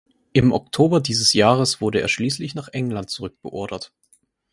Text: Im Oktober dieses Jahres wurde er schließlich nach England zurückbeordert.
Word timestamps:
Im 0.33 0.51
Oktober 0.51 0.99
dieses 0.99 1.33
Jahres 1.33 1.79
wurde 1.79 2.01
er 2.01 2.07
schließlich 2.07 2.55
nach 2.55 2.69
England 2.69 3.11
zurückbeordert. 3.11 3.93